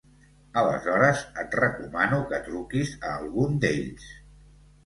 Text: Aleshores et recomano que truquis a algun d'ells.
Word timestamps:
Aleshores 0.61 1.19
et 1.43 1.53
recomano 1.59 2.19
que 2.33 2.39
truquis 2.49 2.97
a 3.11 3.13
algun 3.19 3.63
d'ells. 3.67 4.13